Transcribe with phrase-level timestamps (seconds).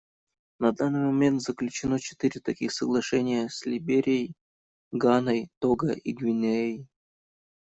[0.57, 4.33] На данный момент заключено четыре таких соглашения— с Либерией,
[4.91, 6.87] Ганой, Того и Гвинеей.